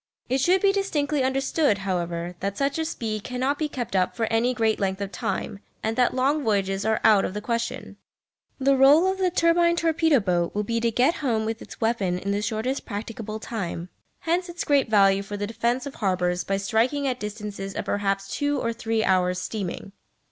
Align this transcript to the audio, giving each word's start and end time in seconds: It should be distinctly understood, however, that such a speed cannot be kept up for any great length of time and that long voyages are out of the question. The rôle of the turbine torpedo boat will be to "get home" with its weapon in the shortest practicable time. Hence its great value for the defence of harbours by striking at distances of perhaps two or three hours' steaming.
It 0.29 0.39
should 0.41 0.61
be 0.63 0.71
distinctly 0.71 1.23
understood, 1.23 1.77
however, 1.77 2.33
that 2.39 2.57
such 2.57 2.79
a 2.79 2.85
speed 2.85 3.23
cannot 3.23 3.59
be 3.59 3.69
kept 3.69 3.95
up 3.95 4.15
for 4.15 4.25
any 4.33 4.51
great 4.51 4.79
length 4.79 4.99
of 4.99 5.11
time 5.11 5.59
and 5.83 5.95
that 5.95 6.15
long 6.15 6.43
voyages 6.43 6.83
are 6.85 6.99
out 7.03 7.23
of 7.23 7.35
the 7.35 7.39
question. 7.39 7.97
The 8.57 8.73
rôle 8.73 9.11
of 9.11 9.19
the 9.19 9.29
turbine 9.29 9.75
torpedo 9.75 10.19
boat 10.19 10.55
will 10.55 10.63
be 10.63 10.79
to 10.79 10.89
"get 10.89 11.17
home" 11.17 11.45
with 11.45 11.61
its 11.61 11.79
weapon 11.79 12.17
in 12.17 12.31
the 12.31 12.41
shortest 12.41 12.83
practicable 12.83 13.39
time. 13.39 13.89
Hence 14.21 14.49
its 14.49 14.63
great 14.63 14.89
value 14.89 15.21
for 15.21 15.37
the 15.37 15.45
defence 15.45 15.85
of 15.85 15.93
harbours 15.93 16.43
by 16.43 16.57
striking 16.57 17.07
at 17.07 17.19
distances 17.19 17.75
of 17.75 17.85
perhaps 17.85 18.27
two 18.35 18.59
or 18.59 18.73
three 18.73 19.03
hours' 19.03 19.39
steaming. 19.39 19.91